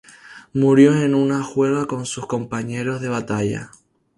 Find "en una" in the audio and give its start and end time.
0.95-1.43